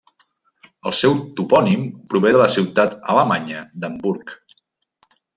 [0.91, 4.33] El seu topònim prové de la ciutat alemanya d'Hamburg.